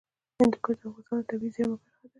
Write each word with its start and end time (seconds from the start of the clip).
هندوکش 0.39 0.75
د 0.79 0.81
افغانستان 0.87 1.17
د 1.21 1.27
طبیعي 1.29 1.49
زیرمو 1.55 1.75
برخه 1.81 1.95
ده. 2.07 2.09